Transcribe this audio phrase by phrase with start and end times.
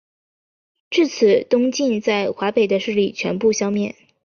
[0.89, 3.93] 至此东晋在华北的势力全部消灭。